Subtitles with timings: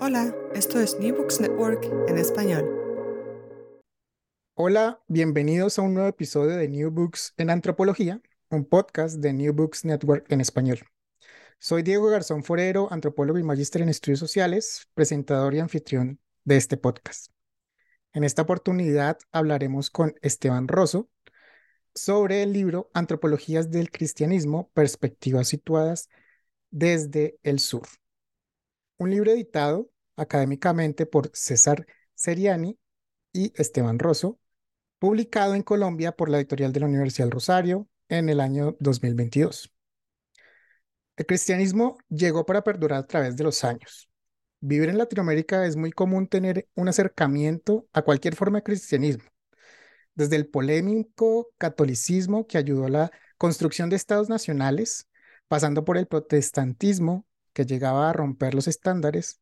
[0.00, 2.68] Hola, esto es New Books Network en español.
[4.54, 9.52] Hola, bienvenidos a un nuevo episodio de New Books en Antropología, un podcast de New
[9.52, 10.80] Books Network en español.
[11.58, 16.76] Soy Diego Garzón Forero, antropólogo y magíster en estudios sociales, presentador y anfitrión de este
[16.76, 17.30] podcast.
[18.12, 21.08] En esta oportunidad hablaremos con Esteban Rosso
[21.94, 26.08] sobre el libro Antropologías del Cristianismo, Perspectivas situadas
[26.70, 27.86] desde el Sur.
[29.02, 32.78] Un libro editado académicamente por César Seriani
[33.32, 34.38] y Esteban Rosso,
[35.00, 39.72] publicado en Colombia por la editorial de la Universidad Rosario en el año 2022.
[41.16, 44.08] El cristianismo llegó para perdurar a través de los años.
[44.60, 49.24] Vivir en Latinoamérica es muy común tener un acercamiento a cualquier forma de cristianismo,
[50.14, 55.08] desde el polémico catolicismo que ayudó a la construcción de estados nacionales,
[55.48, 59.40] pasando por el protestantismo que llegaba a romper los estándares,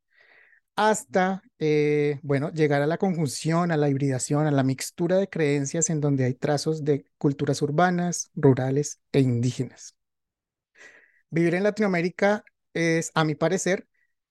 [0.76, 5.90] hasta, eh, bueno, llegar a la conjunción, a la hibridación, a la mixtura de creencias
[5.90, 9.96] en donde hay trazos de culturas urbanas, rurales e indígenas.
[11.30, 12.44] Vivir en Latinoamérica
[12.74, 13.86] es, a mi parecer,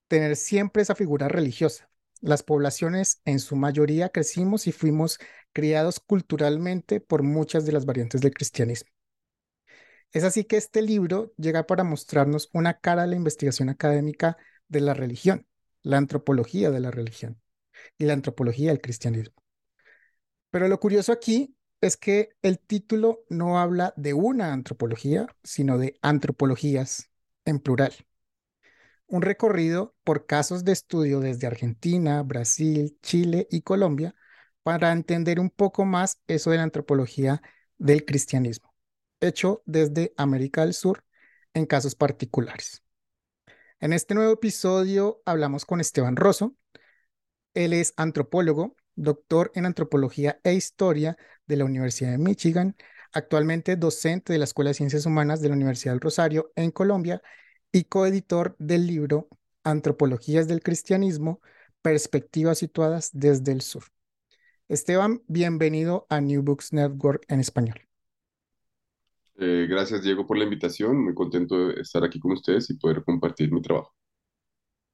[0.08, 1.90] tener siempre esa figura religiosa.
[2.22, 5.20] Las poblaciones en su mayoría crecimos y fuimos
[5.54, 8.90] criados culturalmente por muchas de las variantes del cristianismo.
[10.12, 14.38] Es así que este libro llega para mostrarnos una cara de la investigación académica
[14.68, 15.48] de la religión,
[15.84, 17.40] la antropología de la religión
[17.98, 19.36] y la antropología del cristianismo.
[20.52, 25.98] Pero lo curioso aquí es que el título no habla de una antropología, sino de
[26.02, 27.10] antropologías
[27.46, 27.94] en plural.
[29.08, 34.16] Un recorrido por casos de estudio desde Argentina, Brasil, Chile y Colombia
[34.64, 37.42] para entender un poco más eso de la antropología
[37.78, 38.69] del cristianismo,
[39.22, 41.04] hecho desde América del Sur
[41.54, 42.84] en casos particulares.
[43.80, 46.56] En este nuevo episodio hablamos con Esteban Rosso.
[47.54, 52.76] Él es antropólogo, doctor en antropología e historia de la Universidad de Michigan,
[53.14, 57.22] actualmente docente de la Escuela de Ciencias Humanas de la Universidad del Rosario en Colombia
[57.72, 59.30] y coeditor del libro
[59.64, 61.42] Antropologías del Cristianismo,
[61.82, 63.86] Perspectivas situadas desde el sur.
[64.68, 67.89] Esteban, bienvenido a New Books Network en español.
[69.42, 71.02] Eh, gracias, Diego, por la invitación.
[71.02, 73.96] Muy contento de estar aquí con ustedes y poder compartir mi trabajo.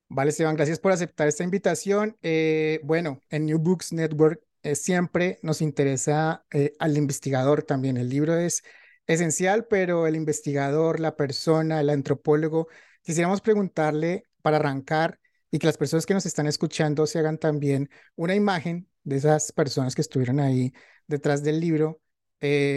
[0.07, 2.16] Vale, Esteban, gracias por aceptar esta invitación.
[2.22, 6.45] Eh, bueno, en New Books Network eh, siempre nos interesa
[6.78, 7.97] al investigador también.
[7.97, 8.63] El libro es
[9.07, 12.67] esencial, pero el investigador, la persona, el antropólogo,
[13.01, 15.19] quisiéramos preguntarle para arrancar
[15.50, 19.52] y que las personas que nos están escuchando se hagan también una imagen de esas
[19.52, 20.72] personas que estuvieron ahí
[21.08, 21.99] detrás del libro.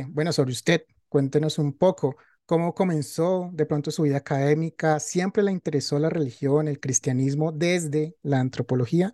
[0.08, 5.00] bueno, sobre usted, Cuéntenos un poco cómo comenzó de pronto su vida académica.
[5.00, 9.12] ¿Siempre le interesó la religión, el cristianismo desde la antropología?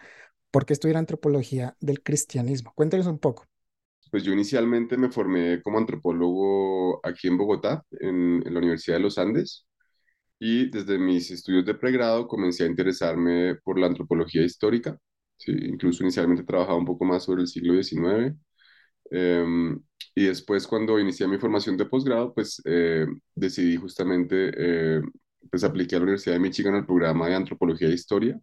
[0.51, 2.73] ¿Por qué estudiar antropología del cristianismo?
[2.75, 3.47] Cuéntenos un poco.
[4.11, 9.19] Pues yo inicialmente me formé como antropólogo aquí en Bogotá, en, la Universidad de los
[9.19, 9.67] Andes,
[10.39, 14.97] y desde mis estudios de pregrado comencé a interesarme por la antropología histórica.
[15.37, 18.37] Sí, incluso inicialmente trabajaba un poco más sobre el siglo XIX.
[20.15, 24.53] Y después cuando inicié mi formación de posgrado, pues eh, decidí justamente,
[24.99, 25.03] eh,
[25.51, 28.41] pues apliqué a la Universidad de Michigan el programa de Antropología e Historia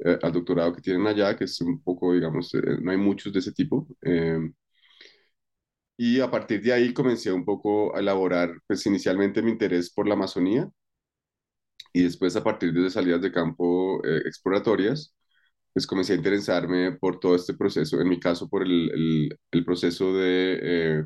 [0.00, 3.32] eh, al doctorado que tienen allá, que es un poco, digamos, eh, no hay muchos
[3.32, 3.88] de ese tipo.
[5.98, 10.08] Y a partir de ahí comencé un poco a elaborar, pues inicialmente mi interés por
[10.08, 10.70] la Amazonía
[11.92, 15.14] y después a partir de salidas de campo exploratorias,
[15.78, 19.64] pues comencé a interesarme por todo este proceso, en mi caso por el, el, el
[19.64, 21.04] proceso de eh,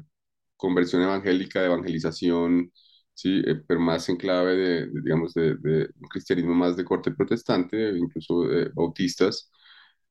[0.56, 2.72] conversión evangélica, de evangelización,
[3.14, 6.84] sí, eh, pero más en clave de, de, digamos, de, de, un cristianismo más de
[6.86, 9.50] corte protestante, incluso eh, bautistas,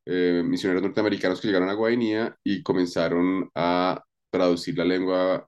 [0.06, 5.48] misioneros norteamericanos que llegaron a Guainía y comenzaron a traducir la lengua,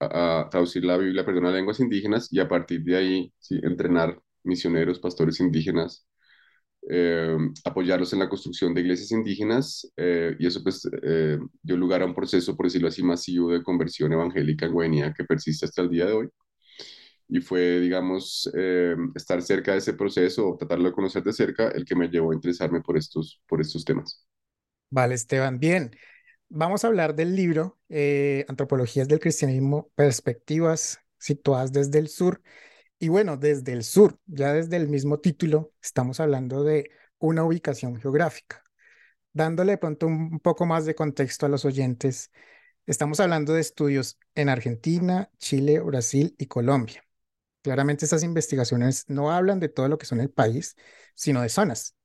[0.00, 3.58] a, a traducir la Biblia, perdón, a lenguas indígenas y a partir de ahí, sí,
[3.62, 6.06] entrenar misioneros, pastores indígenas
[6.88, 12.02] eh, apoyarlos en la construcción de iglesias indígenas eh, y eso pues eh, dio lugar
[12.02, 15.82] a un proceso, por decirlo así, masivo de conversión evangélica en Guinea que persiste hasta
[15.82, 16.28] el día de hoy.
[17.28, 18.50] Y fue, digamos,
[19.14, 22.32] estar cerca de ese proceso o tratarlo de conocer de cerca el que me llevó
[22.32, 24.26] a interesarme por estos, por estos temas.
[24.90, 25.96] Vale, Esteban, bien.
[26.50, 27.78] Vamos a hablar del libro
[28.48, 32.42] Antropologías del Cristianismo, Perspectivas situadas desde el sur.
[33.02, 38.00] Y bueno, desde el sur, ya desde el mismo título, estamos hablando de una ubicación
[38.00, 38.62] geográfica.
[39.32, 42.30] Dándole pronto un poco más de contexto a los oyentes,
[42.86, 47.04] estamos hablando de estudios en Argentina, Chile, Brasil y Colombia.
[47.62, 50.76] Claramente estas investigaciones no hablan de todo lo que son el país,
[51.16, 51.96] sino de zonas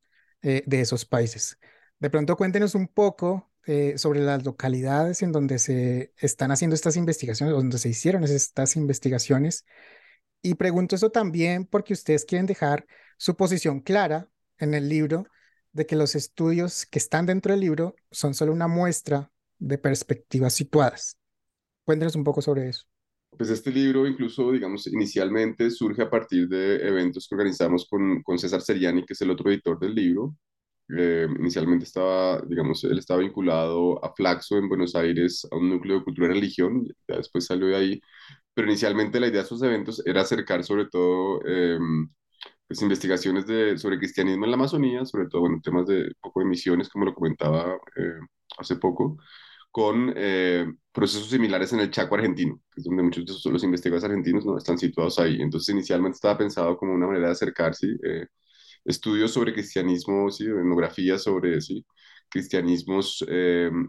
[0.41, 1.59] eh, de esos países.
[1.99, 6.95] De pronto cuéntenos un poco eh, sobre las localidades en donde se están haciendo estas
[6.95, 9.63] investigaciones, donde se hicieron estas investigaciones
[10.47, 12.85] y pregunto eso también porque ustedes quieren dejar
[13.17, 14.29] su posición clara
[14.59, 15.27] en el libro
[15.73, 19.29] de que los estudios que están dentro del libro son solo una muestra
[19.59, 21.17] de perspectivas situadas.
[21.83, 22.85] Cuéntenos un poco sobre eso.
[23.37, 28.39] Pues este libro incluso, digamos, inicialmente surge a partir de eventos que organizamos con, con
[28.39, 30.33] César Seriani, que es el otro editor del libro.
[30.97, 35.97] Eh, inicialmente estaba, digamos, él estaba vinculado a Flaxo en Buenos Aires, a un núcleo
[35.97, 38.01] de cultura y religión, ya después salió de ahí
[38.57, 41.77] pero inicialmente la idea de esos eventos era acercar sobre todo eh,
[42.67, 46.47] pues, investigaciones de, sobre cristianismo en la Amazonía, sobre todo bueno, temas de poco de
[46.47, 48.19] misiones, como lo comentaba eh,
[48.57, 49.19] hace poco,
[49.69, 54.05] con eh, procesos similares en el Chaco argentino, que es donde muchos de los investigadores
[54.05, 55.39] argentinos no están situados ahí.
[55.39, 57.87] Entonces inicialmente estaba pensado como una manera de acercarse
[58.85, 60.45] estudios sobre cristianismo, ¿sí?
[60.45, 61.85] etnografías sobre ¿sí?
[62.27, 63.23] cristianismos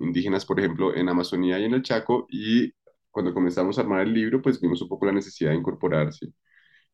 [0.01, 2.71] indígenas, por ejemplo, en Amazonía y en el Chaco, y
[3.19, 6.33] cuando comenzamos a armar el libro, pues vimos un poco la necesidad de incorporar ¿sí?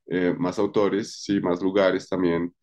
[0.07, 1.39] eh, más autores, ¿sí?
[1.41, 2.55] más lugares también,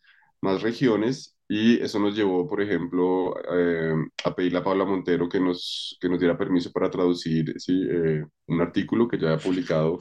[0.41, 3.93] más regiones, y eso nos llevó, por ejemplo, eh,
[4.23, 7.83] a pedirle a Paula Montero que nos, que nos diera permiso para traducir ¿sí?
[7.87, 9.99] Eh, un artículo que ya había publicado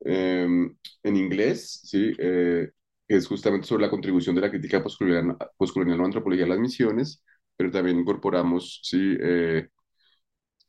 [0.00, 2.12] em, en inglés, ¿sí?
[2.18, 2.70] que
[3.08, 7.24] es justamente sobre la contribución de la crítica postcolonial, postcolonial o antropología a las misiones,
[7.56, 9.16] pero también incorporamos ¿sí?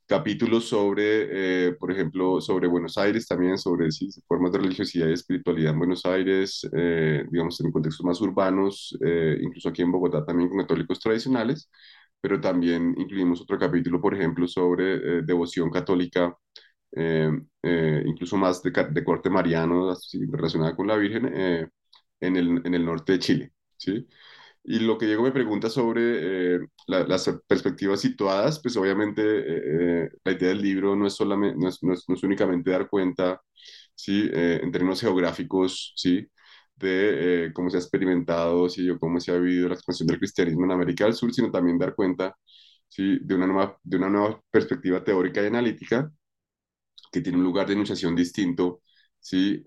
[0.07, 5.13] Capítulos sobre, eh, por ejemplo, sobre Buenos Aires también, sobre sí, formas de religiosidad y
[5.13, 10.23] espiritualidad en Buenos Aires, eh, digamos, en contextos más urbanos, eh, incluso aquí en Bogotá
[10.25, 11.69] también con católicos tradicionales,
[12.21, 16.35] pero también incluimos otro capítulo, por ejemplo, sobre devoción católica,
[18.05, 21.25] incluso más de, de, corte mariano, así, relacionada con la Virgen,
[22.21, 24.07] en el, en el norte de Chile, ¿sí?
[24.67, 30.05] Y lo que Diego me pregunta sobre eh, la, las perspectivas situadas, pues obviamente eh,
[30.05, 32.71] eh, la idea del libro no es, solamente, no es, no es, no es únicamente
[32.71, 33.41] dar cuenta,
[33.95, 34.27] ¿sí?
[34.33, 36.27] Eh, en términos geográficos, ¿sí?
[36.75, 38.89] de cómo se ha experimentado, ¿sí?
[38.89, 41.77] o cómo se ha vivido la expansión del cristianismo en América del Sur, sino también
[41.77, 42.35] dar cuenta
[42.89, 43.19] ¿sí?
[43.21, 46.11] de, una nueva, de una nueva perspectiva teórica y analítica
[47.11, 48.81] que tiene un lugar de enunciación distinto,
[49.19, 49.61] ¿sí?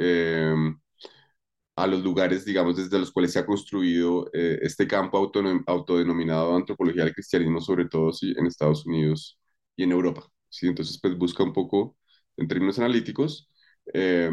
[1.78, 5.18] A los lugares, digamos, desde los cuales se ha construido eh, este campo
[5.66, 8.34] autodenominado antropología del cristianismo, sobre todo ¿sí?
[8.36, 9.38] en Estados Unidos
[9.76, 10.24] y en Europa.
[10.48, 10.66] ¿sí?
[10.68, 11.96] Entonces, pues busca un poco,
[12.36, 13.48] en términos analíticos,
[13.94, 14.30] eh,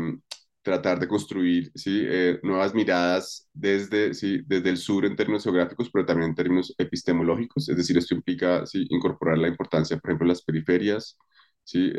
[0.61, 2.01] tratar de construir ¿sí?
[2.05, 4.41] eh, nuevas miradas desde, ¿sí?
[4.47, 8.65] desde el sur en términos geográficos, pero también en términos epistemológicos, es decir, esto implica
[8.65, 8.85] ¿sí?
[8.89, 11.17] incorporar la importancia, por ejemplo, de las periferias,
[11.63, 11.91] ¿sí?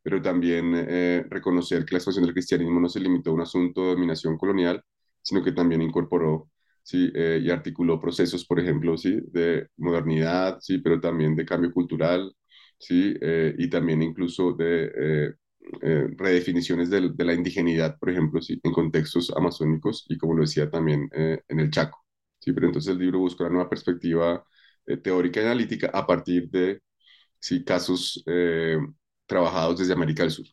[0.00, 3.40] Eh, pero también eh, reconocer que la expansión del cristianismo no se limitó a un
[3.42, 4.82] asunto de dominación colonial,
[5.22, 6.50] sino que también incorporó
[6.82, 7.10] ¿sí?
[7.14, 9.20] Eh, y articuló procesos, por ejemplo, ¿sí?
[9.30, 10.78] de modernidad, ¿sí?
[10.78, 12.34] pero también de cambio cultural,
[12.78, 13.14] ¿sí?
[13.20, 15.34] Eh, y también incluso de
[16.16, 18.58] redefiniciones de, de, la indigenidad, por ejemplo, ¿sí?
[18.62, 22.04] en contextos amazónicos y, como lo decía, también en el Chaco.
[22.40, 22.52] ¿sí?
[22.52, 24.44] Pero entonces el libro busca una nueva perspectiva
[25.02, 26.80] teórica y analítica a partir de
[27.38, 27.62] ¿sí?
[27.64, 28.24] casos
[29.30, 30.46] trabajados desde América del Sur.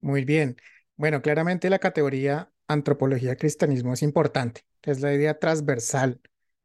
[0.00, 0.56] Muy bien.
[0.96, 6.20] Bueno, claramente la categoría antropología cristianismo es importante, es la idea transversal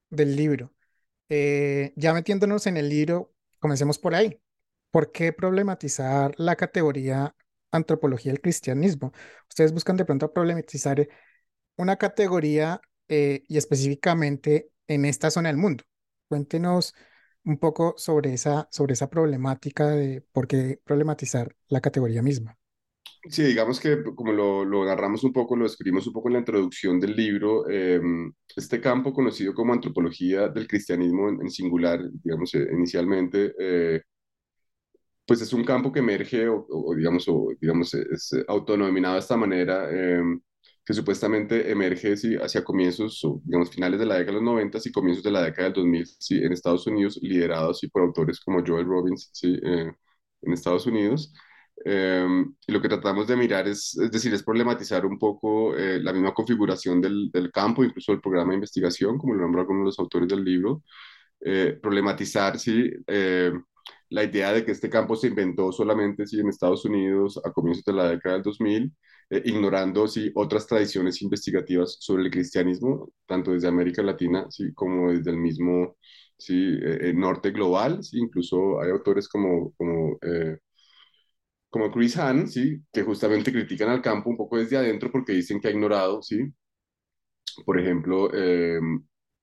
[0.09, 0.73] del libro.
[1.29, 4.41] Eh, ya metiéndonos en el libro, comencemos por ahí.
[4.91, 7.35] ¿Por qué problematizar la categoría
[7.71, 9.11] antropología del cristianismo?
[9.49, 11.07] Ustedes buscan de pronto problematizar
[11.75, 15.83] una categoría eh, y específicamente en esta zona del mundo.
[16.29, 16.95] Cuéntenos
[17.47, 22.57] un poco sobre esa, sobre esa problemática de por qué problematizar la categoría misma.
[23.29, 26.39] Sí, digamos que como lo, lo, narramos un poco, lo escribimos un poco en la
[26.39, 32.67] introducción del libro, em, este campo conocido como antropología del cristianismo en, singular, digamos, eh,
[32.71, 34.01] inicialmente, eh,
[35.25, 39.89] pues es un campo que emerge o, digamos, o, digamos, es autodenominado de esta manera,
[39.91, 40.39] em,
[40.87, 44.79] que supuestamente emerge sí, hacia comienzos, o, digamos, finales de la década de los 90
[44.85, 48.39] y comienzos de la década del 2000, sí, en Estados Unidos, liderados sí, por autores
[48.39, 49.91] como Joel Robbins, sí, eh,
[50.43, 51.33] en Estados Unidos.
[51.85, 55.99] Em, y lo que tratamos de mirar es, es decir, es problematizar un poco eh,
[56.01, 59.81] la misma configuración del, del, campo, incluso el programa de investigación, como lo nombran algunos
[59.83, 60.83] de los autores del libro,
[61.41, 63.51] eh, problematizar sí, eh,
[64.09, 67.83] la idea de que este campo se inventó solamente sí, en Estados Unidos a comienzos
[67.85, 68.93] de la década del 2000,
[69.45, 75.31] ignorando sí, otras tradiciones investigativas sobre el cristianismo, tanto desde América Latina sí, como desde
[75.31, 75.97] el mismo
[76.37, 76.77] sí,
[77.15, 78.03] norte global.
[78.03, 80.17] Sí, incluso hay autores como, como
[81.69, 82.81] como Chris Hahn, ¿sí?
[82.91, 86.53] que justamente critican al campo un poco desde adentro porque dicen que ha ignorado, ¿sí?
[87.65, 88.79] por ejemplo, eh,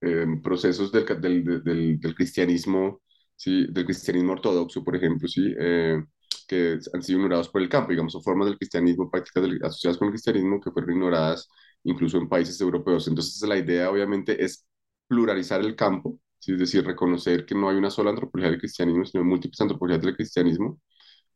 [0.01, 3.01] eh, procesos del, del, del, cristianismo,
[3.35, 3.67] ¿sí?
[3.69, 5.53] del cristianismo ortodoxo, por ejemplo, ¿sí?
[5.59, 6.03] Eh,
[6.47, 10.07] que han sido ignorados por el campo, digamos, o formas del cristianismo, prácticas asociadas con
[10.07, 11.47] el cristianismo que fueron ignoradas
[11.83, 13.07] incluso en países europeos.
[13.07, 14.65] Entonces, la idea obviamente es
[15.07, 16.53] pluralizar el campo, ¿sí?
[16.53, 20.15] es decir, reconocer que no hay una sola antropología del cristianismo, sino múltiples antropologías del
[20.15, 20.79] cristianismo,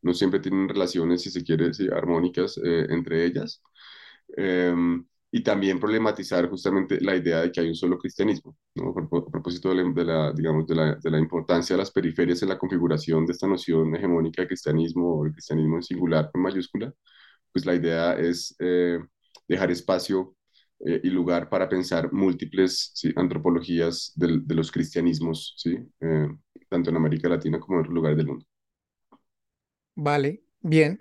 [0.02, 3.62] no siempre tienen relaciones, si se quiere, armónicas eh, entre ellas.
[4.38, 8.90] Em, y también problematizar justamente la idea de que hay un solo cristianismo, ¿no?
[8.90, 12.58] a propósito de la, digamos, de la, de la, importancia de las periferias en la
[12.58, 16.92] configuración de esta noción hegemónica de cristianismo o el cristianismo en singular con mayúscula,
[17.52, 19.00] pues la idea es eh,
[19.48, 20.36] dejar espacio
[20.86, 25.78] eh, y lugar para pensar múltiples antropologías de, de los cristianismos, ¿sí?
[26.70, 28.46] tanto en América Latina como en otros lugares del mundo.
[29.96, 30.98] Vale, bien.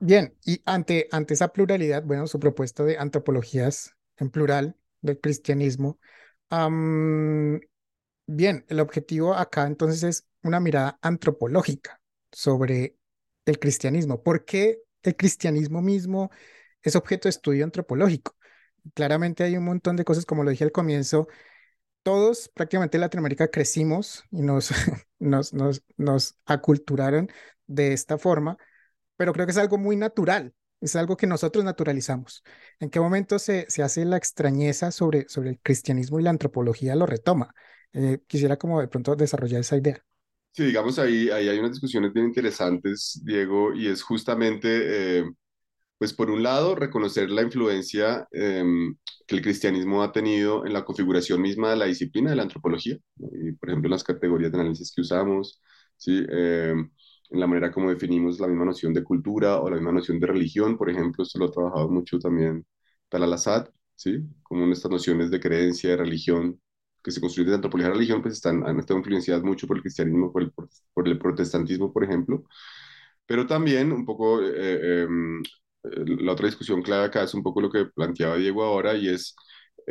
[0.00, 5.98] Bien, y ante, ante esa pluralidad, bueno, su propuesta de antropologías en plural del cristianismo,
[8.26, 12.00] bien, el objetivo acá entonces es una mirada antropológica
[12.32, 12.96] sobre
[13.46, 14.22] el cristianismo.
[14.22, 16.30] ¿Por qué el cristianismo mismo
[16.82, 18.36] es objeto de estudio antropológico?
[18.94, 21.28] Claramente hay un montón de cosas, como lo dije al comienzo,
[22.02, 24.70] todos prácticamente en Latinoamérica crecimos y nos,
[25.20, 27.30] nos, nos, nos aculturaron
[27.66, 28.58] de esta forma,
[29.20, 32.42] pero creo que es algo muy natural, es algo que nosotros naturalizamos.
[32.78, 36.96] ¿En qué momento se, se hace la extrañeza sobre, sobre el cristianismo y la antropología
[36.96, 37.54] lo retoma?
[37.92, 40.02] Eh, quisiera como de pronto desarrollar esa idea.
[40.52, 45.24] Sí, digamos, ahí, ahí hay unas discusiones bien interesantes, Diego, y es justamente, eh,
[45.98, 48.96] pues por un lado, reconocer la influencia em,
[49.26, 52.96] que el cristianismo ha tenido en la configuración misma de la disciplina de la antropología,
[53.18, 55.62] y, por ejemplo, las categorías de análisis que usamos,
[55.98, 56.24] ¿sí?
[57.30, 60.26] En la manera como definimos la misma noción de cultura o la misma noción de
[60.26, 62.66] religión, por ejemplo, esto lo ha trabajado mucho también
[63.08, 64.18] Talal Assad, ¿sí?
[64.42, 66.60] Como en estas nociones de creencia, de religión,
[67.02, 69.82] que se construyen de antropología de religión, pues están, han estado influenciadas mucho por el
[69.82, 70.52] cristianismo, por el,
[70.92, 72.44] por el protestantismo, por ejemplo,
[73.26, 75.42] pero también un poco, eh, eh, em,
[75.82, 79.34] la otra discusión clave acá es un poco lo que planteaba Diego ahora, y es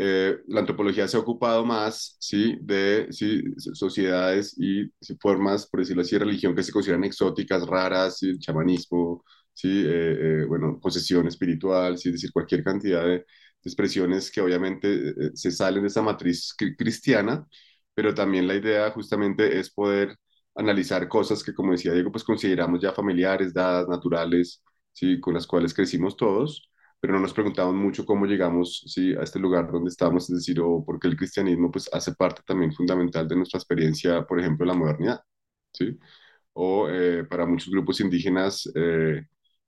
[0.02, 2.58] eh, la antropología se ha ocupado más ¿sí?
[2.62, 3.44] de ¿sí?
[3.58, 4.90] sociedades y
[5.20, 9.68] formas, por decirlo así, de religión que se consideran exóticas, raras, el chamanismo, ¿sí?
[9.86, 12.12] Eh, eh, bueno, posesión espiritual, ¿sí?
[12.12, 13.26] decir, cualquier cantidad de,
[13.62, 17.46] expresiones que obviamente se salen de esa matriz cristiana,
[17.94, 20.16] pero también la idea justamente es poder
[20.56, 24.64] analizar cosas que, como decía Diego, pues consideramos ya familiares, dadas, naturales,
[24.94, 25.20] ¿sí?
[25.20, 29.14] con las cuales crecimos todos, pero no nos preguntamos mucho cómo llegamos ¿sí?
[29.16, 32.74] a este lugar donde estamos, es decir, o porque el cristianismo pues, hace parte también
[32.74, 35.22] fundamental de nuestra experiencia, por ejemplo, la modernidad,
[35.74, 35.98] ¿sí?
[36.54, 39.26] O eh, para muchos grupos indígenas, eh,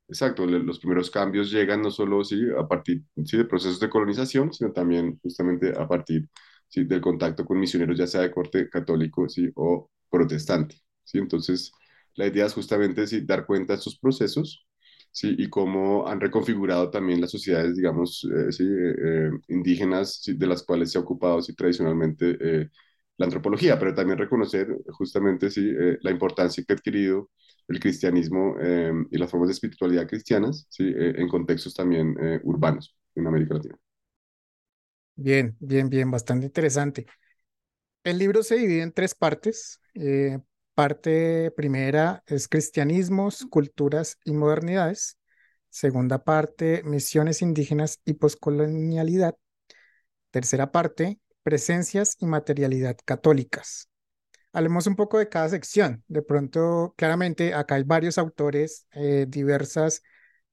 [0.08, 2.42] exacto, los primeros cambios llegan no solo ¿sí?
[2.58, 3.38] a partir ¿sí?
[3.38, 6.30] de procesos de colonización, sino también justamente a partir
[6.68, 6.84] ¿sí?
[6.86, 9.50] del contacto con misioneros, ya sea de corte católico ¿sí?
[9.56, 11.18] o protestante, ¿sí?
[11.20, 11.72] Entonces,
[12.16, 13.22] la idea es justamente ¿sí?
[13.22, 14.66] dar cuenta de estos procesos
[15.12, 15.36] ¿sí?
[15.38, 18.64] y cómo han reconfigurado también las sociedades, digamos, eh, ¿sí?
[18.66, 18.96] Eh,
[19.28, 21.54] eh, indígenas, de las cuales se ha ocupado ¿sí?
[21.56, 22.70] tradicionalmente
[23.18, 25.72] la antropología, pero también reconocer justamente ¿sí?
[26.02, 27.30] la importancia que ha adquirido
[27.68, 28.56] el cristianismo
[29.12, 30.92] y las formas de espiritualidad cristianas ¿sí?
[30.96, 33.78] en contextos también urbanos en América Latina.
[35.16, 37.06] Bien, bien, bien, bastante interesante.
[38.04, 39.82] El libro se divide en tres partes.
[39.96, 40.40] Eh,
[40.74, 45.18] parte primera es cristianismos, culturas y modernidades.
[45.70, 49.36] Segunda parte, misiones indígenas y poscolonialidad.
[50.32, 53.90] Tercera parte, presencias y materialidad católicas.
[54.54, 56.04] Hablemos un poco de cada sección.
[56.08, 60.02] De pronto, claramente, acá hay varios autores, eh, diversas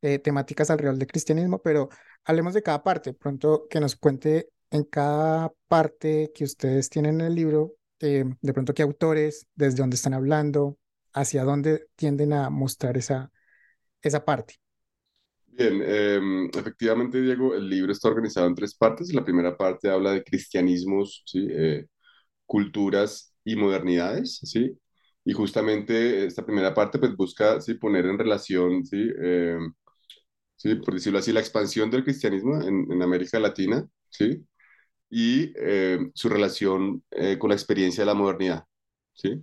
[0.02, 1.88] eh, temáticas alrededor del cristianismo, pero
[2.24, 3.12] hablemos de cada parte.
[3.12, 8.52] Pronto, que nos cuente en cada parte que ustedes tienen en el libro, eh, de
[8.52, 10.78] pronto qué autores, desde dónde están hablando,
[11.12, 13.32] hacia dónde tienden a mostrar esa,
[14.02, 14.56] esa parte.
[15.46, 19.12] Bien, em, efectivamente, Diego, el libro está organizado en tres partes.
[19.12, 21.48] La primera parte habla de cristianismos, ¿sí?
[22.46, 24.78] culturas y modernidades, ¿sí?
[25.24, 27.74] Y justamente esta primera parte pues busca ¿sí?
[27.74, 28.96] poner en relación, ¿sí?
[29.22, 29.58] Eh,
[30.56, 30.74] ¿sí?
[30.76, 34.46] por decirlo así, la expansión del cristianismo en, en América Latina, ¿sí?
[35.10, 38.64] Y eh, su relación eh, con la experiencia de la modernidad,
[39.14, 39.42] ¿sí?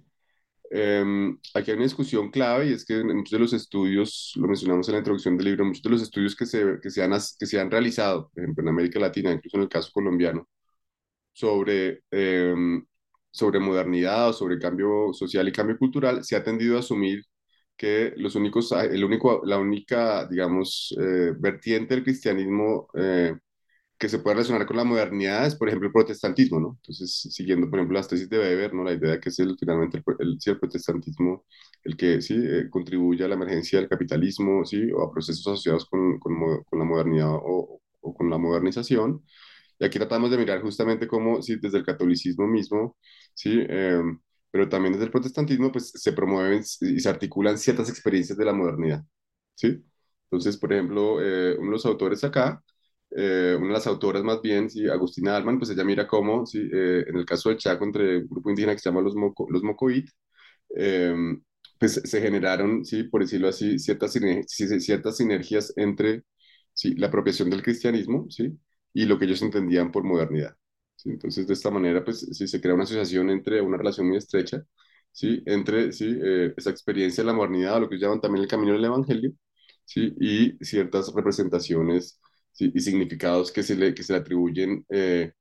[0.72, 4.48] Em, aquí hay una discusión clave y es que en muchos de los estudios, lo
[4.48, 7.12] mencionamos en la introducción del libro, muchos de los estudios que se, que se, han,
[7.40, 10.48] que se han realizado, por ejemplo, en América Latina, incluso en el caso colombiano,
[11.34, 12.56] sobre eh,
[13.32, 17.24] sobre modernidad o sobre cambio social y cambio cultural, se ha tendido a asumir
[17.78, 23.36] que los únicos, el único, la única, digamos, eh, vertiente del cristianismo eh,
[23.98, 26.78] que se puede relacionar con la modernidad es, por ejemplo, el protestantismo, ¿no?
[26.82, 28.84] Entonces, siguiendo, por ejemplo, las tesis de Weber, ¿no?
[28.84, 31.46] La idea que es el, finalmente el, el, protestantismo
[31.84, 34.92] el que, sí, eh, contribuye a la emergencia del capitalismo, ¿sí?
[34.92, 36.34] O a procesos asociados con, con,
[36.80, 39.24] la modernidad o, con la modernización.
[39.80, 42.98] Y aquí tratamos de mirar justamente cómo, sí, desde el catolicismo mismo,
[43.34, 43.60] ¿sí?
[43.70, 44.20] Em,
[44.52, 48.54] pero también desde el protestantismo, pues se promueven y se articulan ciertas experiencias de la
[48.54, 49.04] modernidad,
[49.56, 49.84] ¿sí?
[50.26, 52.64] Entonces, por ejemplo, eh, uno de los autores acá,
[53.16, 54.88] eh, una de las autoras más bien, ¿sí?
[54.90, 56.60] Agustina Alman, pues ella mira cómo, ¿sí?
[56.74, 59.48] Eh, en el caso del Chaco, entre un grupo indígena que se llama los, Moco,
[59.50, 60.10] los Mocoit,
[60.76, 61.42] em,
[61.80, 63.04] pues se generaron, ¿sí?
[63.04, 64.14] por decirlo así, ciertas,
[64.48, 66.24] ciertas sinergias entre
[66.74, 66.96] ¿sí?
[66.96, 68.58] la apropiación del cristianismo ¿sí?
[68.94, 70.56] y lo que ellos entendían por modernidad.
[71.06, 74.64] Entonces, de esta manera, pues, sí, se crea una asociación entre una relación muy estrecha,
[75.12, 75.44] ¿sí?
[75.46, 76.18] Entre, ¿sí?
[76.24, 79.32] Eh, esa experiencia de la modernidad, lo que llaman también el camino del evangelio,
[79.86, 80.14] ¿sí?
[80.20, 82.20] Y ciertas representaciones
[82.56, 82.72] ¿sí?
[82.76, 85.34] y significados que se le, que se le atribuyen eh,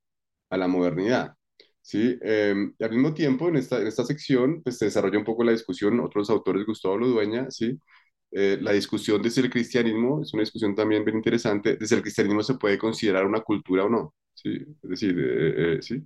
[0.50, 1.35] a la modernidad.
[1.83, 2.18] ¿sí?
[2.22, 5.44] Em, y al mismo tiempo, en esta, en esta sección, pues se desarrolla un poco
[5.44, 7.79] la discusión, otros autores, Gustavo Lodueña, ¿sí?
[8.33, 11.77] Eh, la discusión desde el cristianismo es una discusión también bien interesante.
[11.77, 14.50] Desde el cristianismo se puede considerar una cultura o no, ¿sí?
[14.83, 16.03] Es decir, eh, eh, ¿sí?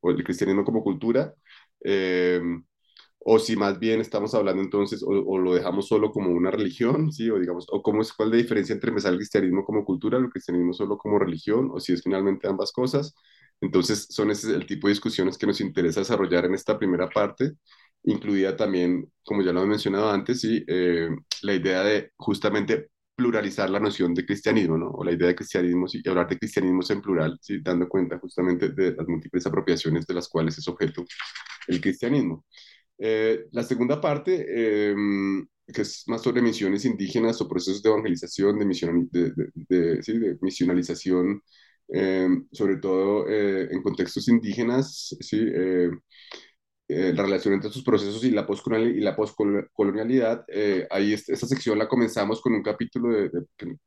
[0.00, 1.34] O el cristianismo como cultura,
[3.20, 7.30] o si más bien estamos hablando entonces, o, lo dejamos solo como una religión, ¿sí?
[7.30, 10.18] O digamos, o cómo es, cuál es la diferencia entre empezar el cristianismo como cultura,
[10.18, 13.14] el cristianismo solo como religión, o si es finalmente ambas cosas.
[13.60, 17.52] Entonces, son ese el tipo de discusiones que nos interesa desarrollar en esta primera parte
[18.04, 20.64] incluida también, como ya lo he mencionado antes, ¿sí?
[20.66, 21.08] Eh,
[21.42, 24.88] la idea de justamente pluralizar la noción de cristianismo, ¿no?
[24.90, 27.60] O la idea de cristianismo, sí, y hablar de cristianismo en plural, ¿sí?
[27.62, 31.04] Dando cuenta justamente de las múltiples apropiaciones de las cuales es objeto
[31.68, 32.44] el cristianismo.
[33.00, 38.58] Eh, la segunda parte, em, que es más sobre misiones indígenas o procesos de evangelización,
[38.58, 40.18] de, misión, de, de, ¿sí?
[40.18, 41.42] de misionalización,
[41.88, 45.38] em, sobre todo eh, en contextos indígenas, ¿sí?
[46.92, 50.44] Eh, la relación entre sus procesos y la postcolonialidad.
[50.48, 53.30] Eh, ahí esta sección la comenzamos con un capítulo de,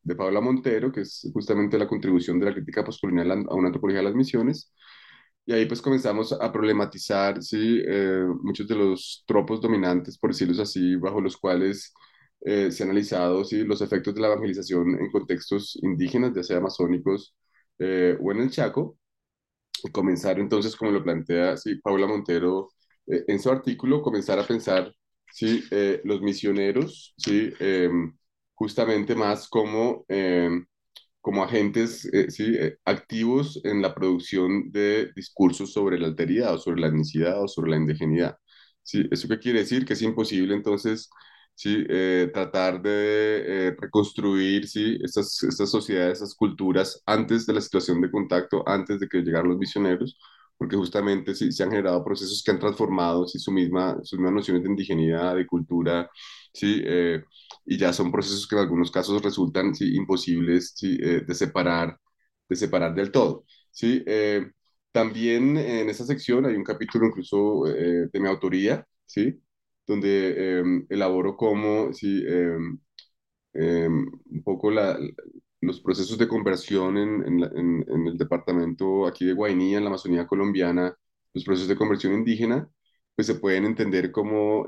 [0.04, 4.00] de, Paula Montero, que es justamente la contribución de la crítica postcolonial a una antropología
[4.00, 4.72] de las misiones.
[5.46, 7.82] Y ahí pues comenzamos a problematizar ¿sí?
[7.86, 11.94] Eh, muchos de los tropos dominantes, por decirlo así, bajo los cuales
[12.46, 13.64] se han analizado ¿sí?
[13.64, 17.34] los efectos de la evangelización en contextos indígenas, ya sea amazónicos
[17.80, 18.98] o en el Chaco.
[19.84, 21.76] Y comenzar entonces, como lo plantea ¿sí?
[21.82, 22.70] Paula Montero,
[23.08, 24.94] eh, en su artículo comenzar a pensar
[25.42, 27.52] eh, los misioneros, ¿sí?
[27.60, 28.16] Em,
[28.54, 30.66] justamente más como, em,
[31.24, 32.58] como agentes eh, ¿sí?
[32.86, 37.72] activos en la producción de discursos sobre la alteridad o sobre la etnicidad o sobre
[37.72, 38.38] la indigenidad.
[38.84, 39.08] ¿sí?
[39.12, 39.86] ¿Eso qué quiere decir?
[39.86, 41.10] Que es imposible entonces
[41.56, 41.86] ¿sí?
[42.34, 45.00] tratar de reconstruir ¿sí?
[45.04, 49.50] estas, estas sociedades, estas culturas antes de la situación de contacto, antes de que llegaran
[49.50, 50.18] los misioneros,
[50.58, 54.34] porque justamente sí, se han generado procesos que han transformado sí, su misma, sus mismas
[54.34, 56.10] nociones de indigenidad, de cultura,
[56.54, 56.82] ¿sí?
[56.86, 57.24] Eh,
[57.66, 59.96] y ya son procesos que en algunos casos resultan ¿sí?
[59.96, 60.98] imposibles ¿sí?
[61.02, 61.98] Eh, de, separar,
[62.50, 63.46] de separar del todo.
[63.72, 64.04] ¿sí?
[64.06, 64.52] Eh,
[64.92, 69.42] también en esa sección hay un capítulo incluso de mi autoría, ¿sí?
[69.88, 72.24] donde em, elaboro cómo ¿sí?
[72.28, 72.80] Em,
[73.54, 74.98] em, un poco la,
[75.62, 80.28] los procesos de conversión en, en, en, el departamento aquí de Guainía, en la Amazonía
[80.28, 80.96] colombiana,
[81.34, 82.70] los procesos de conversión indígena,
[83.16, 84.66] pues se pueden entender como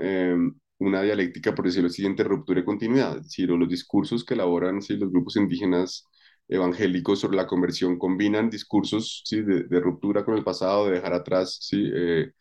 [0.80, 4.82] una dialéctica, por decirlo así, de ruptura y continuidad, es decir, los discursos que elaboran
[4.82, 4.98] ¿sí?
[4.98, 6.06] los grupos indígenas
[6.48, 9.42] evangélicos sobre la conversión combinan discursos ¿sí?
[9.42, 11.90] de, ruptura con el pasado, de dejar atrás, ¿sí?
[11.94, 12.32] Eh,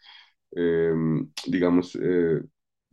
[0.52, 2.40] em, digamos, eh,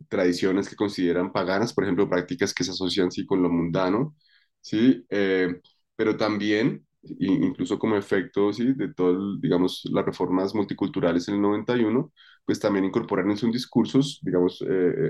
[0.08, 3.26] tradiciones que consideran paganas, por ejemplo, prácticas que se asocian ¿sí?
[3.26, 4.16] con lo mundano,
[4.60, 5.04] ¿sí?
[5.10, 5.60] Eh,
[5.96, 8.72] pero también, incluso como efecto ¿sí?
[8.74, 12.12] de todas, digamos, las reformas multiculturales en el 91,
[12.44, 14.64] pues también incorporar en sus discursos, digamos,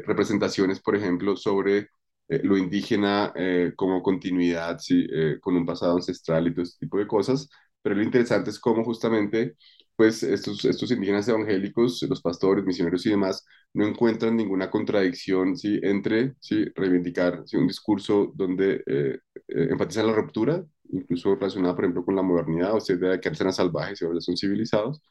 [0.06, 1.88] representaciones, por ejemplo, sobre
[2.32, 5.06] eh, lo indígena eh, como continuidad, ¿sí?
[5.12, 7.48] Eh, con un pasado ancestral y todo este tipo de cosas,
[7.82, 9.56] pero lo interesante es cómo justamente
[9.96, 15.78] pues estos, estos indígenas evangélicos, los pastores, misioneros y demás, no encuentran ninguna contradicción ¿sí?
[15.82, 16.64] entre ¿sí?
[16.74, 17.56] reivindicar ¿sí?
[17.58, 18.82] un discurso donde
[19.48, 23.52] enfatizan la ruptura, incluso relacionada, por ejemplo, con la modernidad, o sea, de que eran
[23.52, 25.02] salvajes y ahora son civilizados,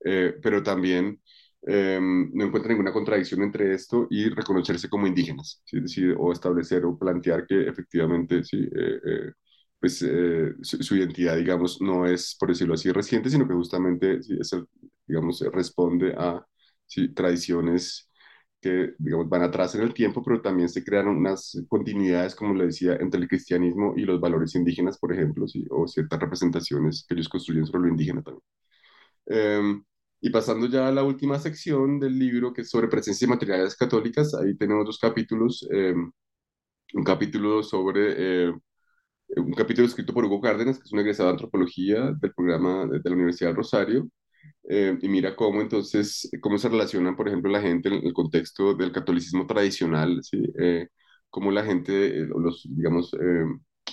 [0.00, 1.20] pero también
[1.62, 6.04] Em, no encuentra ninguna contradicción entre esto y reconocerse como indígenas, ¿sí?
[6.16, 9.32] o establecer o plantear que efectivamente sí, eh, eh,
[9.80, 14.36] pues, eh, su, identidad, digamos, no es, por decirlo así, reciente, sino que justamente, sí,
[14.40, 14.54] es
[15.06, 16.44] digamos, responde a
[17.14, 18.08] tradiciones
[18.60, 22.66] que, digamos, van atrás en el tiempo, pero también se crearon unas continuidades, como le
[22.66, 27.28] decía, entre el cristianismo y los valores indígenas, por ejemplo, o ciertas representaciones que ellos
[27.28, 28.42] construyen sobre lo indígena también.
[30.20, 33.34] Em, y pasando ya a la última sección del libro, que es sobre presencia de
[33.34, 35.66] materialidades católicas, ahí tenemos dos capítulos.
[35.72, 35.94] Eh,
[36.94, 38.52] un capítulo sobre, eh,
[39.36, 43.00] un capítulo escrito por Hugo Cárdenas, que es un egresado de antropología del programa de,
[43.04, 44.08] la Universidad del Rosario,
[44.68, 48.74] eh, y mira cómo entonces, cómo se relaciona, por ejemplo, la gente en el contexto
[48.74, 50.42] del catolicismo tradicional, ¿sí?
[51.30, 53.12] cómo la gente, los, digamos,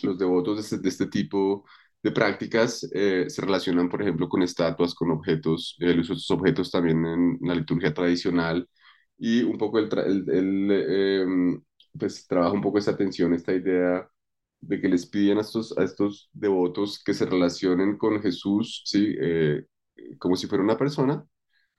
[0.04, 1.66] los devotos de este, de este tipo
[2.04, 6.38] de prácticas eh, se relacionan, por ejemplo, con estatuas, con objetos, el uso de estos
[6.38, 8.68] objetos también en la liturgia tradicional
[9.18, 9.90] y un poco el,
[10.30, 11.64] el, em,
[11.98, 14.08] pues trabaja un poco esta tensión, esta idea
[14.62, 19.16] de que les piden a estos, a estos devotos que se relacionen con Jesús, ¿sí?
[19.20, 19.66] Eh,
[20.20, 21.26] como si fuera una persona,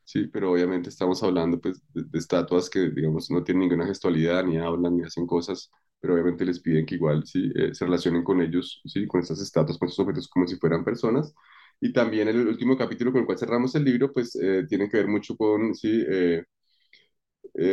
[0.04, 0.26] ¿sí?
[0.28, 4.58] Pero obviamente estamos hablando pues, de, de, estatuas que, digamos, no tienen ninguna gestualidad, ni
[4.58, 5.70] hablan, ni hacen cosas
[6.04, 7.50] pero obviamente les piden que igual ¿sí?
[7.56, 9.06] Eh, se relacionen con ellos, ¿sí?
[9.06, 11.32] con estas estatuas, con estos objetos como si fueran personas.
[11.80, 14.98] Y también el último capítulo con el cual cerramos el libro, pues eh, tiene que
[14.98, 16.04] ver mucho con ¿sí?
[16.06, 16.44] Eh,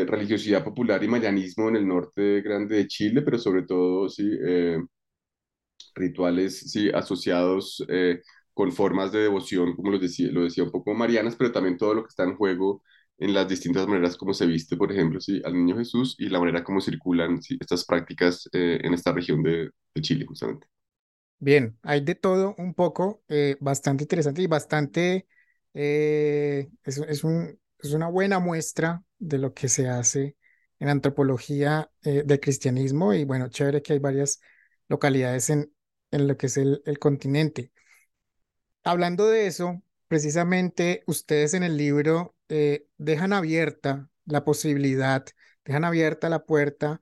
[0.08, 4.30] religiosidad popular y mayanismo en el norte grande de Chile, pero sobre todo ¿sí?
[5.96, 6.90] rituales ¿sí?
[6.90, 7.86] asociados
[8.54, 11.94] con formas de devoción, como lo decía, lo decía un poco Marianas, pero también todo
[11.96, 12.84] lo que está en juego
[13.22, 15.42] en las distintas maneras como se viste, por ejemplo, ¿sí?
[15.46, 17.56] al niño Jesús y la manera como circulan ¿sí?
[17.62, 20.66] estas prácticas eh, en esta región de, de, Chile, justamente.
[21.38, 25.28] Bien, hay de todo un poco, eh, bastante interesante y bastante,
[25.76, 30.36] eh, es, es, un, es, una buena muestra de lo que se hace
[30.80, 34.42] en antropología del cristianismo y bueno, chévere que hay varias
[34.88, 35.72] localidades en,
[36.10, 37.72] en lo que es el, el continente.
[38.84, 45.26] Hablando de eso, precisamente ustedes en el libro eh, dejan abierta la posibilidad,
[45.66, 47.02] dejan abierta la puerta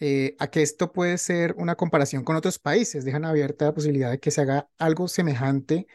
[0.00, 4.10] eh, a que esto puede ser una comparación con otros países, dejan abierta la posibilidad
[4.10, 5.86] de que se haga algo semejante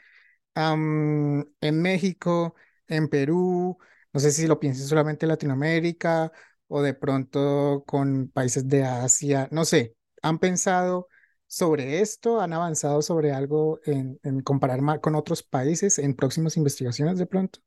[0.55, 2.55] en México,
[2.87, 3.77] en Perú,
[4.13, 6.31] no sé si lo piensen solamente en Latinoamérica
[6.67, 11.07] o de pronto con países de Asia, no sé, ¿han pensado
[11.47, 12.39] sobre esto?
[12.39, 17.59] ¿Han avanzado sobre algo en, en comparar con otros países en próximas investigaciones de pronto?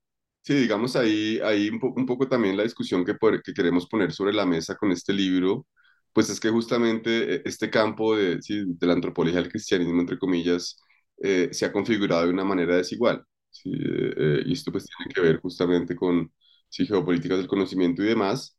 [0.45, 4.35] Sí, digamos ahí, ahí un, un poco también la discusión que, que queremos poner sobre
[4.35, 5.67] la mesa con este libro,
[6.13, 10.19] pues es que justamente eh, este campo de, sí, de la antropología del cristianismo, entre
[10.19, 10.79] comillas,
[11.23, 13.25] eh, se ha configurado de una manera desigual.
[13.51, 13.71] ¿sí?
[13.75, 16.31] Eh, y esto pues tiene que ver justamente con
[16.69, 18.59] sí, geopolíticas del conocimiento y demás.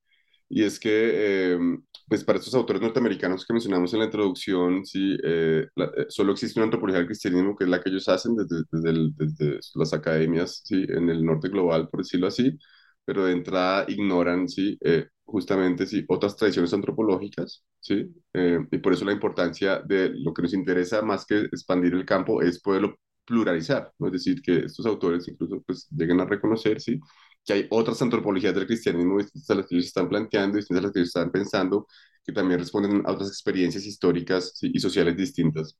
[0.49, 1.59] Y es que
[2.07, 6.59] pues para estos autores norteamericanos que mencionamos en la introducción, sí, eh, eh, solo existe
[6.59, 10.61] una antropología del cristianismo que es la que ellos hacen desde, desde, desde, las academias,
[10.63, 12.57] sí, en el norte global, por decirlo así,
[13.05, 18.05] pero de entrada ignoran, sí, eh, justamente, sí, otras tradiciones antropológicas, sí,
[18.71, 22.41] y por eso la importancia de lo que nos interesa más que expandir el campo
[22.41, 24.07] es poderlo pluralizar, ¿no?
[24.07, 26.99] es decir, que estos autores incluso pues lleguen a reconocer, sí,
[27.45, 30.87] que hay otras antropologías del cristianismo distintas a las que ellos están planteando, distintas a
[30.87, 31.87] las que ellos están pensando,
[32.25, 35.77] que también responden a otras experiencias históricas y sociales distintas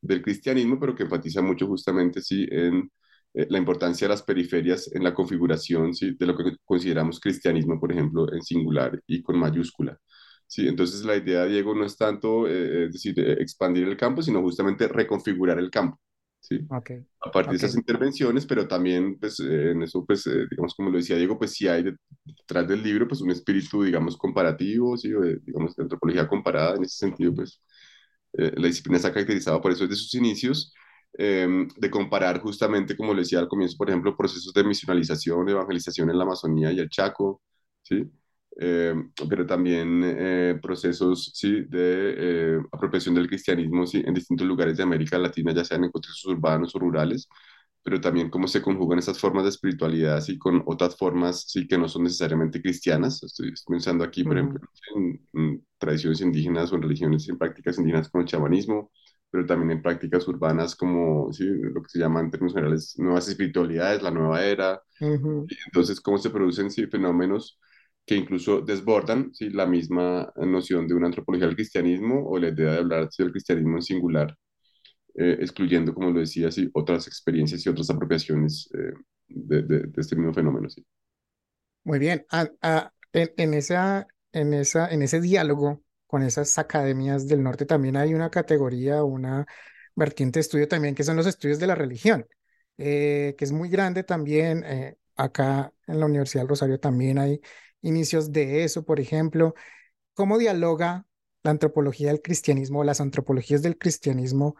[0.00, 2.90] del cristianismo, pero que enfatiza mucho justamente sí, en
[3.34, 6.14] eh, la importancia de las periferias en la configuración ¿sí?
[6.18, 9.98] de lo que consideramos cristianismo, por ejemplo, en singular y con mayúscula.
[10.46, 10.68] ¿sí?
[10.68, 14.88] Entonces la idea, Diego, no es tanto eh, decir, eh, expandir el campo, sino justamente
[14.88, 15.98] reconfigurar el campo.
[16.44, 16.60] ¿Sí?
[16.68, 16.90] Ok,
[17.22, 17.64] A partir de ok.
[17.66, 21.38] esas intervenciones, pero también, pues, eh, en eso, pues, eh, digamos, como lo decía Diego,
[21.38, 25.10] pues sí hay de- detrás del libro, pues, un espíritu, digamos, comparativo, ¿sí?
[25.10, 27.62] De, digamos, de antropología comparada, en ese sentido, pues,
[28.34, 30.72] eh, la disciplina está caracterizada por eso desde sus inicios,
[31.18, 35.52] eh, de comparar justamente, como le decía al comienzo, por ejemplo, procesos de misionalización, de
[35.52, 37.42] evangelización en la Amazonía y el Chaco,
[37.82, 38.04] ¿sí?
[38.60, 38.94] Eh,
[39.28, 41.62] pero también eh, procesos, ¿sí?
[41.68, 44.02] de eh, apropiación del cristianismo, ¿sí?
[44.06, 47.28] en distintos lugares de América Latina, ya sean en contextos urbanos o rurales,
[47.82, 50.38] pero también cómo se conjugan esas formas de espiritualidad, ¿sí?
[50.38, 51.66] con otras formas, ¿sí?
[51.66, 53.22] que no son necesariamente cristianas.
[53.22, 54.60] Estoy, estoy pensando aquí, por ejemplo,
[54.96, 58.90] en, en tradiciones indígenas o en religiones, en prácticas indígenas como el chamanismo,
[59.30, 61.44] pero también en prácticas urbanas como ¿sí?
[61.46, 64.80] lo que se llaman en términos generales nuevas espiritualidades, la nueva era.
[65.00, 65.52] ujú.
[65.66, 66.86] Entonces, cómo se producen ¿sí?
[66.86, 67.58] fenómenos
[68.06, 69.50] que incluso desbordan ¿sí?
[69.50, 73.76] la misma noción de una antropología del cristianismo o la idea de hablar del cristianismo
[73.76, 74.36] en singular,
[75.14, 76.68] eh, excluyendo, como lo decía, ¿sí?
[76.74, 78.92] otras experiencias y otras apropiaciones eh,
[79.28, 80.68] de, este mismo fenómeno.
[80.68, 80.84] ¿sí?
[81.84, 82.26] Muy bien.
[82.30, 83.54] Ah, ah, en, en
[84.32, 89.46] en esa, en ese diálogo con esas academias del norte también hay una categoría, una
[89.94, 92.26] vertiente de estudio también, que son los estudios de la religión,
[92.76, 94.64] eh, que es muy grande también.
[95.16, 97.40] acá en la Universidad del Rosario también hay
[97.84, 99.54] inicios de eso, por ejemplo.
[100.14, 101.06] ¿Cómo dialoga
[101.44, 104.56] la antropología del cristianismo o las antropologías del cristianismo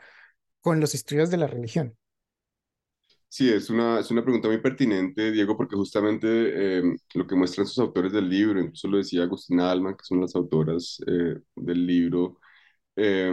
[0.60, 1.96] con los estudios de la religión?
[3.28, 6.82] Sí, es una, es una pregunta muy pertinente, Diego, porque justamente eh,
[7.14, 10.36] lo que muestran sus autores del libro, incluso lo decía Agustina Alman, que son las
[10.36, 12.38] autoras eh, del libro,
[12.96, 13.32] eh,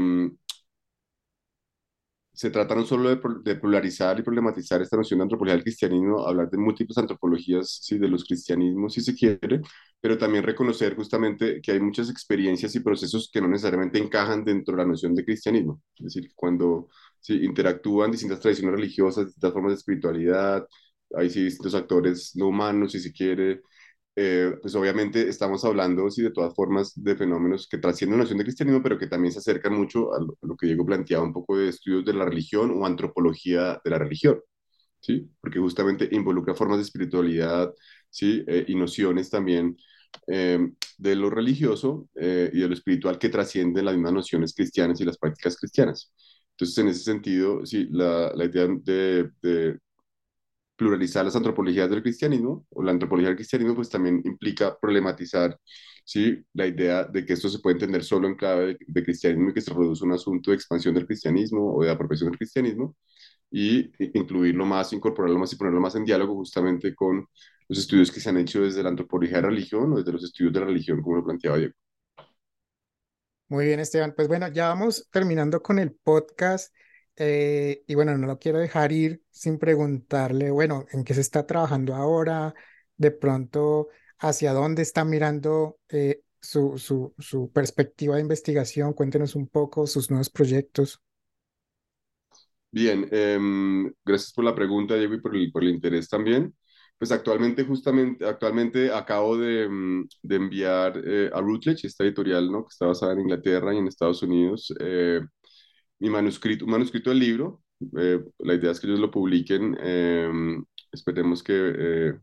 [2.33, 6.25] se trata no solo de, de polarizar y problematizar esta noción de antropología del cristianismo,
[6.27, 9.61] hablar de múltiples antropologías, sí, de los cristianismos, si se quiere,
[9.99, 14.75] pero también reconocer justamente que hay muchas experiencias y procesos que no necesariamente encajan dentro
[14.75, 15.81] de la noción de cristianismo.
[15.97, 16.89] Es decir, cuando
[17.19, 20.67] sí, interactúan distintas tradiciones religiosas, distintas formas de espiritualidad,
[21.15, 23.61] hay sí, distintos actores no humanos, si se quiere,
[24.15, 28.37] eh, pues obviamente estamos hablando, sí, de todas formas, de fenómenos que trascienden la noción
[28.39, 31.23] de cristianismo, pero que también se acercan mucho a lo, a lo que Diego planteaba,
[31.23, 34.39] un poco de estudios de la religión o antropología de la religión,
[34.99, 35.29] ¿sí?
[35.41, 37.73] Porque justamente involucra formas de espiritualidad,
[38.09, 38.43] ¿sí?
[38.47, 39.77] Eh, y nociones también
[40.27, 40.59] eh,
[40.97, 45.05] de lo religioso eh, y de lo espiritual que trascienden las mismas nociones cristianas y
[45.05, 46.13] las prácticas cristianas.
[46.51, 49.77] Entonces, en ese sentido, sí, la, la idea de, de
[50.81, 55.59] pluralizar las antropologías del cristianismo, o la antropología del cristianismo, pues también implica problematizar,
[56.03, 56.43] ¿sí?
[56.53, 59.53] La idea de que esto se puede entender solo en clave de, de cristianismo y
[59.53, 62.95] que se produce un asunto de expansión del cristianismo o de apropiación del cristianismo,
[63.51, 67.27] y incluirlo más, incorporarlo más y ponerlo más en diálogo justamente con
[67.67, 70.53] los estudios que se han hecho desde la antropología de religión o desde los estudios
[70.53, 71.75] de la religión, como lo planteaba Diego.
[73.49, 74.13] Muy bien, Esteban.
[74.15, 76.73] Pues bueno, ya vamos terminando con el podcast.
[77.17, 81.45] Eh, y bueno, no lo quiero dejar ir sin preguntarle, bueno, ¿en qué se está
[81.45, 82.53] trabajando ahora?
[82.97, 88.93] De pronto, ¿hacia dónde está mirando eh, su, su, su perspectiva de investigación?
[88.93, 91.01] Cuéntenos un poco sus nuevos proyectos.
[92.73, 96.55] Bien, em, gracias por la pregunta, Diego, y por el, por el interés también.
[96.97, 102.63] Pues actualmente, justamente, actualmente acabo de, mm, de enviar eh, a Routledge, esta editorial, ¿no?
[102.63, 104.73] que está basada en Inglaterra y en Estados Unidos,
[106.01, 107.63] mi manuscrito, un manuscrito del libro.
[107.97, 112.13] Eh, la idea es que ellos lo publiquen, em, esperemos que eh,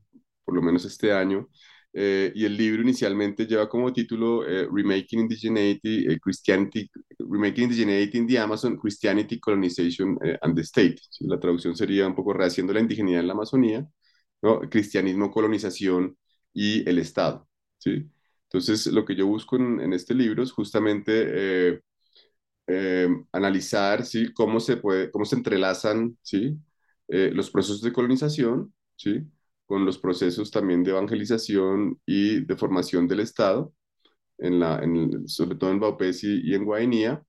[0.44, 1.48] por lo menos este año.
[1.92, 6.88] Eh, y el libro inicialmente lleva como título eh, Remaking Indigeneity, eh, Christianity,
[7.18, 10.96] Remaking Indigeneity in the Amazon, Christianity, Colonization eh, and the State.
[11.10, 11.26] ¿sí?
[11.26, 13.86] La traducción sería un poco rehaciendo la indigeneidad en la Amazonía,
[14.42, 14.60] ¿no?
[14.60, 16.16] Cristianismo, colonización
[16.52, 17.48] y el Estado.
[17.78, 18.06] ¿sí?
[18.44, 21.80] Entonces, lo que yo busco en, en este libro es justamente eh,
[22.68, 24.32] eh, analizar ¿sí?
[24.34, 26.56] cómo, se puede, cómo se entrelazan ¿sí?
[27.08, 29.22] Eh, los procesos de colonización ¿sí?
[29.66, 33.74] con los procesos también de evangelización y de formación del Estado,
[34.38, 37.22] en la, en, sobre todo en Baupés y, y en Guainía,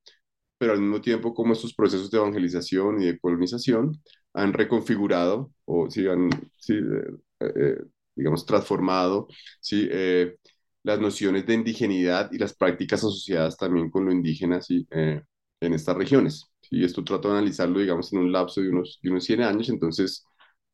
[0.58, 4.02] pero al mismo tiempo cómo estos procesos de evangelización y de colonización
[4.34, 6.08] han reconfigurado o ¿sí?
[6.08, 6.73] han, ¿sí?
[6.75, 7.78] Eh, eh,
[8.15, 9.28] digamos, transformado
[9.62, 9.88] ¿sí?
[9.91, 10.36] Eh,
[10.84, 14.88] las nociones de indigenidad y las prácticas asociadas también con lo indígena ¿sí?
[14.91, 15.21] Eh,
[15.62, 16.45] en estas regiones.
[16.72, 19.69] Y esto trato de analizarlo, digamos, en un lapso de unos, de unos 100 años.
[19.69, 20.26] Entonces,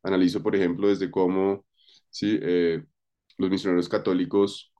[0.03, 1.65] analizo, por ejemplo, desde cómo
[2.09, 2.37] ¿sí?
[2.41, 2.83] Eh,
[3.37, 4.71] los misioneros católicos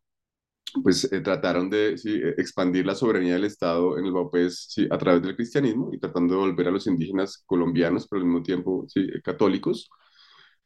[0.84, 2.16] pues eh, trataron de ¿sí?
[2.16, 4.88] eh, expandir la soberanía del Estado en el Baupés ¿sí?
[4.92, 8.44] a través del cristianismo y tratando de volver a los indígenas colombianos, pero al mismo
[8.44, 9.08] tiempo ¿sí?
[9.24, 9.90] católicos,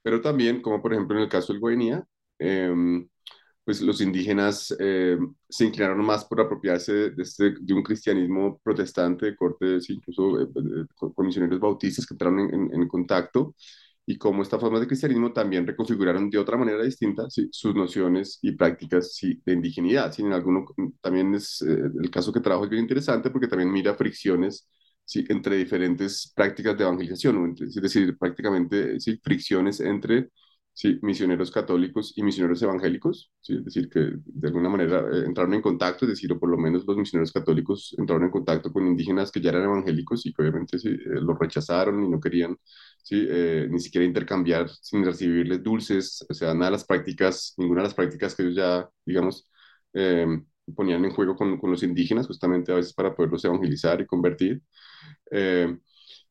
[0.02, 2.04] pero también, como por ejemplo en el caso del Guainía,
[2.40, 2.72] eh,
[3.70, 5.16] pues los indígenas eh,
[5.48, 10.48] se inclinaron más por apropiarse de, este, de un cristianismo protestante de corte, incluso eh,
[10.96, 13.54] con, misioneros bautistas que entraron en, en, contacto,
[14.08, 17.48] y cómo estas formas de cristianismo también reconfiguraron de otra manera distinta ¿sí?
[17.52, 19.40] sus nociones y prácticas ¿sí?
[19.46, 20.12] de indigenidad.
[20.14, 20.24] ¿sí?
[20.24, 20.66] En alguno,
[21.00, 24.68] también es, eh, el caso que trabajo es bien interesante porque también mira fricciones
[25.14, 30.30] entre diferentes prácticas de evangelización, es decir, prácticamente fricciones entre
[30.80, 30.98] ¿sí?
[31.02, 33.56] misioneros católicos y misioneros evangélicos, ¿sí?
[33.58, 36.58] es decir, que de alguna manera eh, entraron en contacto, es decir, o por lo
[36.58, 40.42] menos los misioneros católicos entraron en contacto con indígenas que ya eran evangélicos y que
[40.42, 40.88] obviamente ¿sí?
[40.88, 42.56] Eh, los rechazaron y no querían
[43.04, 43.26] ¿sí?
[43.30, 47.88] Eh, ni siquiera intercambiar sin recibirles dulces, o sea, nada de las prácticas, ninguna de
[47.88, 49.50] las prácticas que ellos ya, digamos,
[50.76, 54.62] ponían en juego con, con, los indígenas, justamente a veces para poderlos evangelizar y convertir.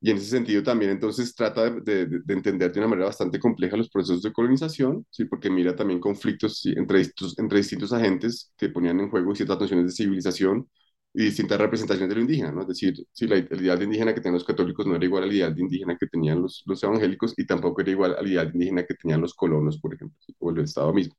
[0.01, 3.77] Y en ese sentido también entonces trata de, de, entender de una manera bastante compleja
[3.77, 5.25] los procesos de colonización, ¿sí?
[5.25, 9.87] porque mira también conflictos entre, distintos, entre distintos agentes que ponían en juego ciertas nociones
[9.87, 10.69] de civilización
[11.15, 12.61] y distintas representaciones de lo indígena, ¿no?
[12.63, 15.55] Es decir, si la, el indígena que tenían los católicos no era igual al ideal
[15.55, 18.85] de indígena que tenían los, los evangélicos y tampoco era igual al ideal de indígena
[18.87, 21.15] que tenían los colonos, por ejemplo, o el Estado mismo.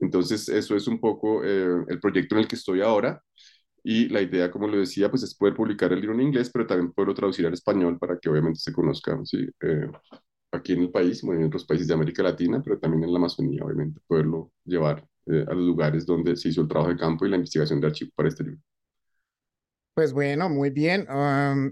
[0.00, 3.22] Entonces, eso es un poco eh, el proyecto en el que estoy ahora.
[3.86, 6.66] Y la idea, como lo decía, pues es poder publicar el libro en inglés, pero
[6.66, 9.46] también poderlo traducir al español para que obviamente se conozca ¿sí?
[9.60, 9.90] Eh,
[10.52, 13.18] aquí en el país, bueno, en otros países de América Latina, pero también en la
[13.18, 17.26] Amazonía, obviamente, poderlo llevar eh, a los lugares donde se hizo el trabajo de campo
[17.26, 18.62] y la investigación de archivo para este libro.
[19.94, 21.06] Pues bueno, muy bien.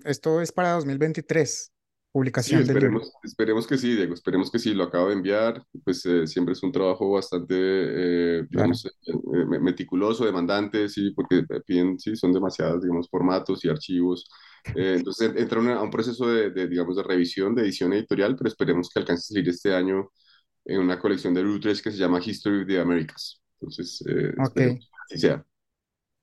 [0.04, 1.71] esto es para 2023
[2.12, 6.04] publicación sí, esperemos, esperemos que sí, Diego, esperemos que sí, lo acabo de enviar, pues
[6.04, 12.14] eh, siempre es un trabajo bastante, eh, digamos, eh, meticuloso, demandante, sí, porque piden, sí,
[12.14, 14.28] son demasiados, digamos, formatos y archivos,
[14.76, 18.90] entonces entra a un proceso de, de, digamos, de revisión, de edición editorial, pero esperemos
[18.90, 20.10] que alcance a salir este año
[20.66, 24.04] en una colección de Routledge que se llama History of the Americas, entonces,
[24.46, 24.78] okay.
[25.08, 25.44] así sea.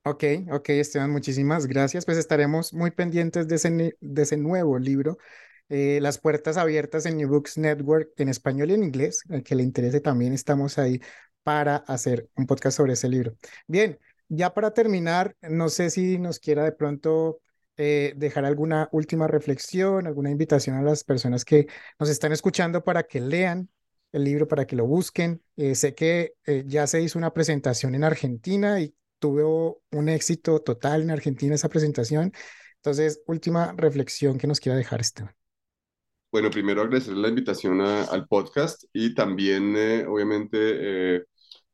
[0.06, 2.06] Ok, ok, Esteban, muchísimas gracias.
[2.06, 5.18] Pues estaremos muy pendientes de ese, de ese nuevo libro
[5.70, 9.56] eh, las puertas abiertas en New Books Network en español y en inglés, al que
[9.56, 11.00] le interese también estamos ahí
[11.44, 13.36] para hacer un podcast sobre ese libro.
[13.68, 17.40] Bien, ya para terminar, no sé si nos quiera de pronto
[17.78, 21.68] eh, dejar alguna última reflexión, alguna invitación a las personas que
[22.00, 23.70] nos están escuchando para que lean
[24.12, 25.42] el libro, para que lo busquen.
[25.56, 26.34] Eh, sé que
[26.66, 31.70] ya se hizo una presentación en Argentina y tuvo un éxito total en Argentina esa
[31.70, 32.34] presentación.
[32.78, 35.39] Entonces, última reflexión que nos quiera dejar, Esteban.
[36.32, 41.24] Bueno, primero agradecer la invitación al podcast y también, eh, obviamente, eh,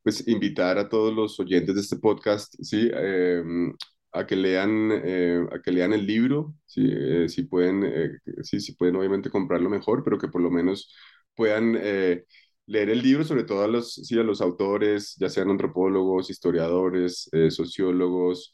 [0.01, 2.89] pues invitar a todos los oyentes de este podcast, ¿sí?
[2.93, 3.73] Em,
[4.13, 6.89] a que lean, eh, a que lean el libro, ¿sí?
[7.27, 10.93] si pueden, sí, si pueden obviamente comprarlo mejor, pero que por lo menos
[11.35, 16.29] puedan leer el libro, sobre todo a los, sí, a los autores, ya sean antropólogos,
[16.29, 18.53] historiadores, sociólogos,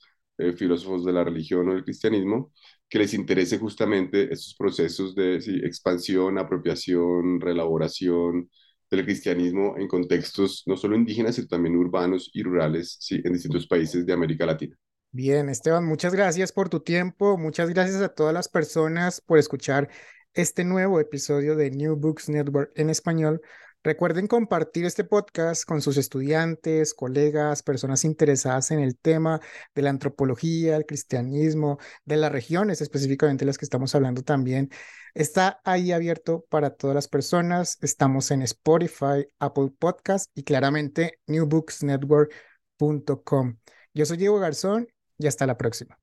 [0.57, 2.51] filósofos de la religión o del cristianismo,
[2.91, 8.49] que les interese justamente estos procesos de expansión, apropiación, reelaboración
[8.89, 14.05] del cristianismo en contextos no solo indígenas, sino también urbanos y rurales en distintos países
[14.05, 14.75] de América Latina.
[15.13, 19.89] Bien, Esteban, muchas gracias por tu tiempo, muchas gracias a todas las personas por escuchar
[20.33, 23.41] este nuevo episodio de New Books Network en español.
[23.83, 29.41] Recuerden compartir este podcast con sus estudiantes, colegas, personas interesadas en el tema
[29.73, 34.69] de la antropología, el cristianismo, de las regiones, específicamente las que estamos hablando también.
[35.15, 37.79] Está ahí abierto para todas las personas.
[37.81, 43.57] Estamos en Spotify, Apple Podcast y claramente newbooksnetwork.com.
[43.95, 46.00] Yo soy Diego Garzón y hasta la próxima.